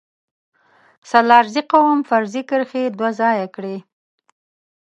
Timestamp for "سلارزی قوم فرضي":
1.09-2.41